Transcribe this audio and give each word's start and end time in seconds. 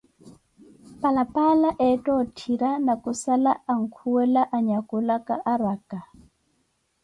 Palapaala 1.01 1.69
eetta 1.87 2.11
otthira 2.23 2.69
na 2.87 2.93
khusala 3.03 3.51
akhuwela 3.75 4.41
anyakulaka, 4.59 5.33
araka. 5.55 5.99